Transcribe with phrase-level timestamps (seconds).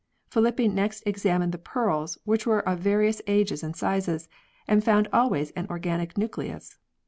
[0.31, 4.27] Filippi next examined the pearls, which were of various ages and sizes,
[4.67, 6.79] and found always an organic nucleus.